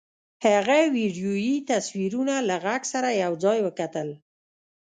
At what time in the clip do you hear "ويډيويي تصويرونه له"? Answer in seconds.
0.93-2.55